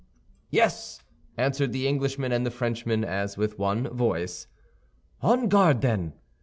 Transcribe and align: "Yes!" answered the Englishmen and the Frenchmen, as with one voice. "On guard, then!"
"Yes!" 0.49 1.03
answered 1.37 1.73
the 1.73 1.87
Englishmen 1.87 2.31
and 2.31 2.43
the 2.43 2.49
Frenchmen, 2.49 3.03
as 3.05 3.37
with 3.37 3.59
one 3.59 3.87
voice. 3.89 4.47
"On 5.21 5.47
guard, 5.47 5.81
then!" 5.81 6.13